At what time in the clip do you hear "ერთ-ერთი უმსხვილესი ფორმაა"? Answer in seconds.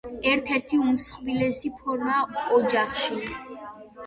0.29-2.41